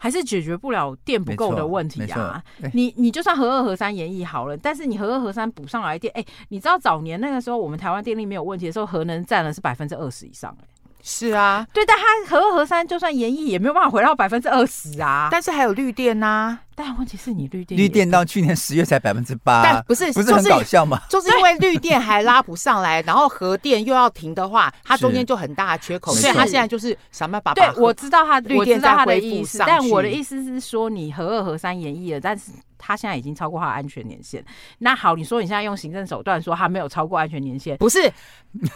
[0.02, 2.42] 还是解决不了电不够的问题啊！
[2.72, 10.68] 你你就算核二核三延役好了，但是你核二核三补上来电，哎、欸，你知道早年那个时候我们台湾电力没有问题的时候，核能占了是百分之二十以上、欸，哎。
[11.02, 15.28] 是啊，对，但它核二核三就算延役也没有办法回到百分之二十啊。
[15.30, 20.98] 但是还有绿电呐、啊，但问题是你绿电绿电到去年十月才百分之八，但不是不是很搞笑吗？
[21.10, 27.70] 就是、就是因为绿电还拉不上来，然后核电又要停的话，它中间就很大的缺口，所以它现在就是想办法把。
[27.70, 34.42] 对，我知道它绿电在恢复上，但我的意思是说，你核二核三延役了，但是他现在已经超过他的安全年限。
[34.78, 38.10] 那好，你说你现在用行政手段说他没有超过安全年限，不是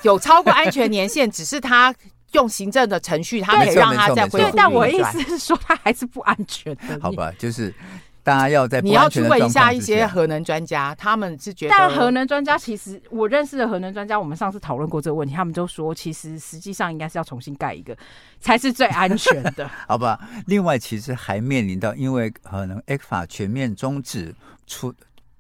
[0.02, 1.94] 有超过安全年限，只是它。
[2.34, 4.56] 用行政的程序，他可以让他再恢复。
[4.56, 6.98] 但我的意思是说，他还是不安全的。
[7.00, 7.74] 好吧，就是
[8.22, 11.74] 大家要在你要去问一下一些核能专家，他们是觉得。
[11.76, 17.96] 但核能专家其实，我认识的核能专家，我们上次讨论过这个问题，他们都说，其实实际上应该是要重新盖一个，
[18.40, 19.68] 才是最安全的。
[19.88, 24.34] 好吧，另外其实还面临到，因为可能 ECFA 全面终止
[24.66, 24.92] 出。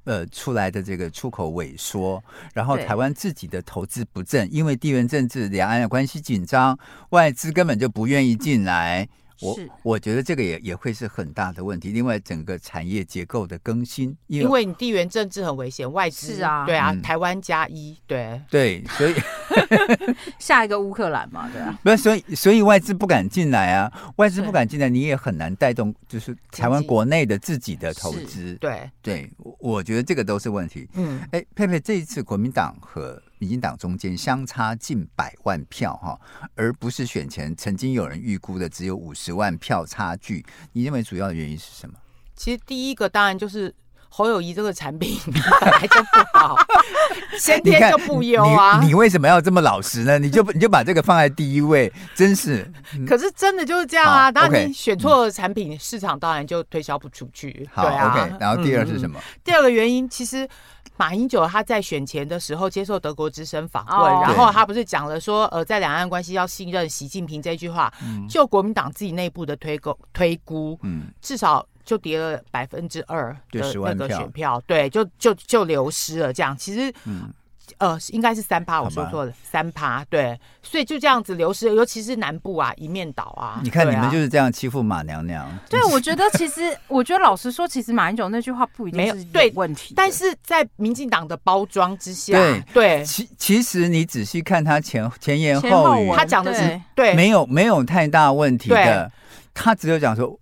[0.04, 6.78] 呃，出来的这个出口萎缩，然后台湾自己的投资不振，因为地缘政治、两岸的关系紧张，
[7.10, 9.08] 外资根本就不愿意进来。
[9.40, 11.90] 我我觉得这个也也会是很大的问题。
[11.90, 18.40] 另外，整个产业结构的更新，因为，因为你地缘政治很危险，外资啊，对啊，嗯、台湾加一，对。
[18.50, 19.14] 对，所以
[20.38, 28.90] 下一个乌克兰嘛，对啊，不是，所以所以外资不敢进来啊，外资不敢进来，你也很难带动，就是台湾国内的自己的投资，对。
[29.02, 30.88] 对，我觉得这个都是问题。
[30.94, 36.18] 嗯，哎，佩佩，这一次国民党和民进党中间相差近百万票哈，
[36.54, 40.44] 而不是选前曾经有人预估的只有五十万票差距。
[40.72, 41.94] 你认为主要的原因是什么？
[42.36, 43.74] 其实第一个当然就是
[44.16, 46.56] 侯友谊这个产品本来就不好，
[47.36, 48.86] 先天就不优啊你你。
[48.90, 50.20] 你为什么要这么老实呢？
[50.20, 52.70] 你就你就把这个放在第一位，真是。
[53.08, 54.30] 可是真的就是这样啊！
[54.30, 57.68] 当然你选错了产品，市场当然就推销不出去。
[57.72, 58.36] 好对啊，OK。
[58.38, 59.18] 然后第二是什么？
[59.18, 60.48] 嗯、第二个原因其实。
[60.96, 76.32] 马英九他在选前的时候接受德国之声访问，oh, 然后他不是讲了说，呃，在两岸关系要信任习近平这句话，嗯、就国民党自己内部的推估推估，嗯，至少就跌了百分之二的那个选票，对，就就就流失了。
[76.32, 77.32] 这样其实，嗯。
[77.78, 83.58] 呃，应该是三趴，我说错了，三趴，对，所以就这样子流失，尤其是南部啊，一面倒啊。
[83.64, 85.50] 你看你们就是这样欺负马娘娘。
[85.70, 93.04] 对，我觉得其实，我觉得老实说，其实马英九那句话不一定是对问题，但是在民进党的包装之下，对对。
[93.04, 99.10] 其其实你仔细看他前前言后语，他讲的是对，没有没有太大问题的，
[99.54, 100.38] 他只有讲说。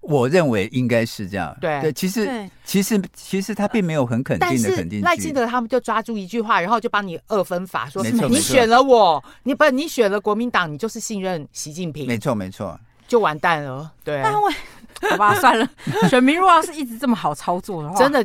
[0.00, 1.56] 我认为应该是这样。
[1.60, 5.00] 对对，其实其实其实他并没有很肯定的肯定。
[5.02, 12.06] 赖清德他们就抓住一句话，然后就帮你二分法，说你选了我，你不你选了国民党，你就是信任习近平。
[12.06, 13.92] 没错没错，就完蛋了。
[14.02, 15.68] 对，好吧，算了。
[16.08, 18.24] 选民如果要是一直这么好操作的话，真的。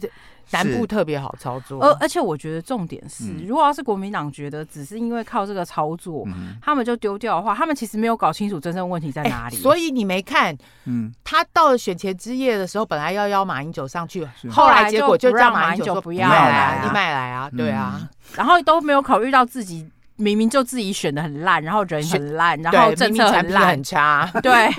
[0.51, 9.55] 南部特别好操作，而而且我觉得重点是，嗯、如果要是国民党觉得只是因为靠这个操作，嗯、他们就丢掉的话，他们其实没有搞清楚真正问题在哪里。
[9.55, 19.89] 欸、所以你没看，嗯，他到了选前之夜的时候，本来要邀马英九上去，后来结果就让马英九不要来，你买来啊，对啊，嗯、然后都没有考虑到自己。
[20.15, 24.29] 明明就自己选的很烂，然后人很烂，然后政策很烂很差。
[24.41, 24.69] 对，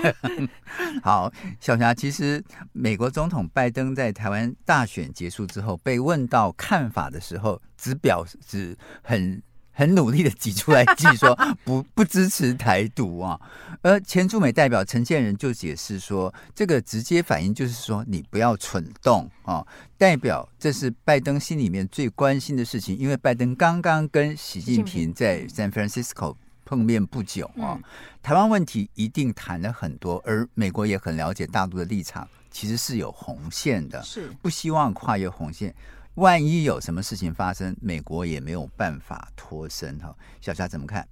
[1.03, 9.41] 好，小霞，其实美国总统拜登在台湾大选结束之后被问到看法的时候，只表示很。
[9.77, 13.39] 很努力的挤出来，挤说 不不支持台独啊。
[13.83, 19.63] 而前驻美代表陈建仁就解释说，这个直接反应就是说你不要蠢动啊，
[19.95, 25.13] 代表这是拜登心里面最关心的事情，因为拜登刚刚跟习近平。
[25.13, 27.79] 在 San Francisco 碰面不久啊，
[28.23, 34.31] 台湾问题一定谈了很多，而美国也很了解大陆的立场，其实是有红线的，是。
[34.41, 35.73] 不希望跨越红线。
[36.17, 40.15] 万一有什么事情发生，美国也没有办法脱身哈。
[40.41, 41.07] 小夏怎么看？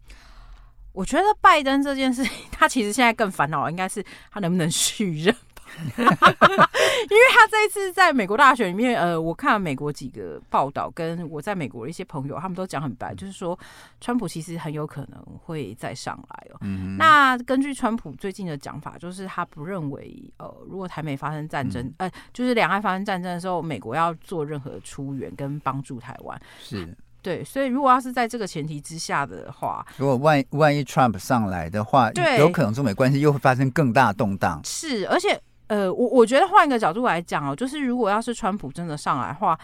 [0.94, 5.36] 我觉得拜登这件事，他其实现在更烦恼应该是他能不能续任。
[5.98, 13.58] 因为他这一次在美国大选里面，呃，我看了美国几个报道，跟我在美国的一些朋友，他们都讲很白，就是说，
[14.02, 16.58] 川普其实很有可能会再上来哦。
[16.62, 26.40] 嗯、那根据川普最近的讲法，就是他不认为，呃，如果台美发生战争，嗯、呃，就是两岸发生战争的时候，美国要做任何出援跟帮助台湾。
[26.60, 34.62] 是对，所以如果要是在这个前提之下的话，如果万万一 Trump 上来的话，对，有可能中美关系又会发生更大动荡。
[34.64, 35.40] 是，而且。
[35.68, 39.58] 呃，我我觉得换一个角度来讲哦，就是如果要是川普真的上来的话，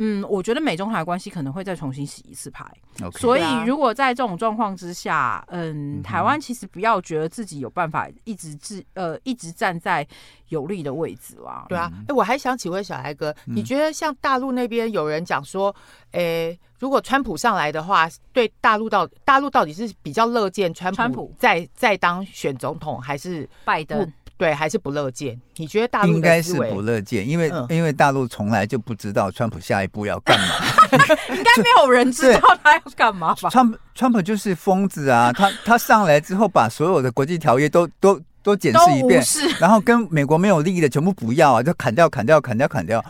[0.00, 2.64] 嗯，我觉得美中台关系可能会再重新洗一次牌。
[3.00, 3.18] Okay.
[3.18, 10.06] 所以如果在这种状况之下，嗯，台湾其实不要觉得自己有办法一直自呃一直站在
[10.48, 11.66] 有利的位置啦。
[11.68, 15.74] 对啊，哎、欸，我还想请问小孩哥，你觉得像大陆那边有人讲说，
[16.12, 24.12] 哎、欸，如果川普上来的话，对大陆到大陆到底是比较乐见川普在在当选总统，还是拜登？
[24.38, 25.38] 对，还是不乐见？
[25.56, 30.46] 你觉得大陆应该是不乐见，因为、嗯、因为大陆从来就不知道川普下一步要干嘛，
[31.34, 33.50] 应该没有人知道他要干嘛吧？
[33.50, 35.32] 川川普就是疯子啊！
[35.32, 39.20] 他他上来之后，把所有的国际条约都都都检视一遍，
[39.58, 43.04] 然后跟美国没有利益的全部不要啊，就砍掉砍掉砍掉砍掉。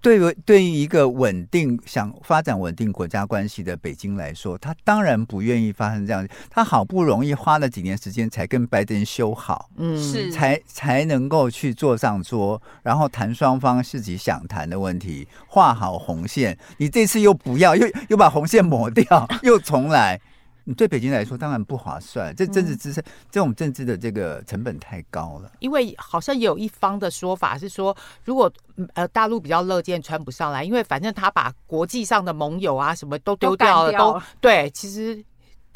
[0.00, 6.26] 对于对于一个稳定想发展稳定国家关系的北京来说，他当然不愿意发生这样。
[6.48, 16.56] 他好不容易花了几年时间才跟拜登修好，嗯，是才才能够去坐上桌，然后谈双方自己想谈的问题，画好红线。
[16.76, 20.20] 你这次又不要，又又把红线抹掉，又重来。
[20.68, 25.52] 你对北京来说当然不划算，这政治支撑、嗯、这种政治的这个成本太高了。
[25.60, 28.52] 因为好像也有一方的说法是说，如果
[28.94, 35.24] 呃大陆比较乐见川普上来，因为反正他把国际上的盟友啊什么都丢掉了，都，都对，其实。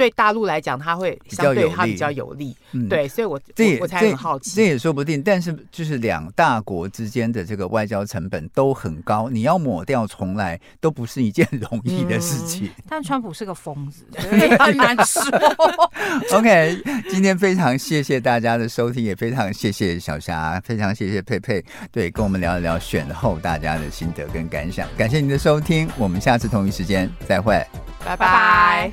[0.00, 5.22] 对大陆来讲，它会相对他比较有利，嗯，对，所以我这也我，我才很好奇，这也说不定。
[5.22, 12.66] 但是就是两大国之间的这个外交成本都很高，你要抹掉重来都不是一件容易的事情。
[12.68, 14.06] 嗯、但川普是个疯子，
[14.58, 15.22] 很难说。
[16.32, 24.88] OK，今天非常谢谢大家的收听，也非常谢谢小霞，非常谢谢佩佩，对，跟我们聊一聊选后大家的心得跟感想。
[24.96, 27.62] 感谢您的收听，我们下次同一时间再会，
[28.02, 28.90] 拜拜。